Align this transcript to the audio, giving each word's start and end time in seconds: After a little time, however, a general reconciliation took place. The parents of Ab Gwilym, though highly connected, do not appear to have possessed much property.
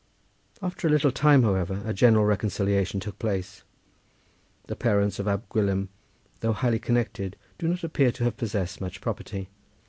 After 0.63 0.87
a 0.87 0.89
little 0.89 1.11
time, 1.11 1.43
however, 1.43 1.83
a 1.85 1.93
general 1.93 2.25
reconciliation 2.25 2.99
took 2.99 3.19
place. 3.19 3.61
The 4.65 4.75
parents 4.75 5.19
of 5.19 5.27
Ab 5.27 5.47
Gwilym, 5.49 5.89
though 6.39 6.53
highly 6.53 6.79
connected, 6.79 7.35
do 7.59 7.67
not 7.67 7.83
appear 7.83 8.11
to 8.13 8.23
have 8.23 8.35
possessed 8.35 8.81
much 8.81 8.99
property. 8.99 9.47